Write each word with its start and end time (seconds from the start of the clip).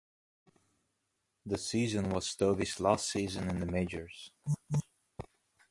The 1.45 1.59
season 1.59 2.09
was 2.09 2.27
Stovey's 2.35 2.79
last 2.79 3.07
season 3.07 3.47
in 3.51 3.59
the 3.59 3.67
majors. 3.67 4.31